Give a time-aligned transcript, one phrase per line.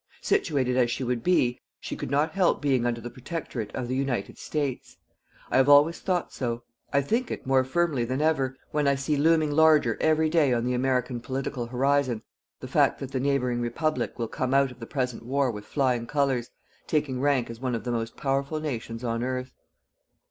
[0.23, 3.95] Situated as she would be, she could not help being under the protectorate of the
[3.95, 4.97] United States.
[5.51, 6.63] I have always thought so.
[6.91, 10.65] I think it more firmly than ever, when I see looming larger every day on
[10.65, 12.23] the American political horizon
[12.61, 16.07] the fact that the neighbouring Republic will come out of the present war with flying
[16.07, 16.49] Colours,
[16.87, 19.53] taking rank as one of the most powerful nations on earth.